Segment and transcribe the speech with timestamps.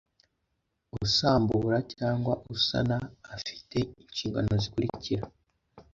[1.03, 2.97] usambura cyangwa usana
[3.35, 5.23] afite inshingano zikurikira